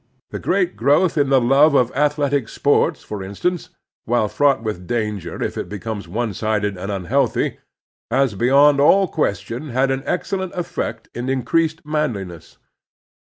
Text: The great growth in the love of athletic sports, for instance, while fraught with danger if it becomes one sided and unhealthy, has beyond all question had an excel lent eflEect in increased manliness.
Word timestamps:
The 0.31 0.39
great 0.39 0.75
growth 0.75 1.15
in 1.15 1.29
the 1.29 1.39
love 1.39 1.75
of 1.75 1.91
athletic 1.95 2.49
sports, 2.49 3.03
for 3.03 3.21
instance, 3.21 3.69
while 4.05 4.27
fraught 4.27 4.63
with 4.63 4.87
danger 4.87 5.43
if 5.43 5.59
it 5.59 5.69
becomes 5.69 6.07
one 6.07 6.33
sided 6.33 6.75
and 6.75 6.91
unhealthy, 6.91 7.59
has 8.09 8.33
beyond 8.33 8.79
all 8.79 9.07
question 9.07 9.69
had 9.69 9.91
an 9.91 10.01
excel 10.07 10.39
lent 10.39 10.53
eflEect 10.53 11.05
in 11.13 11.29
increased 11.29 11.85
manliness. 11.85 12.57